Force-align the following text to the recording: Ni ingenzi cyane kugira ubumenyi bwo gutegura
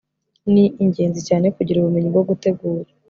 Ni 0.53 0.63
ingenzi 0.83 1.19
cyane 1.27 1.47
kugira 1.55 1.77
ubumenyi 1.79 2.09
bwo 2.13 2.23
gutegura 2.29 2.89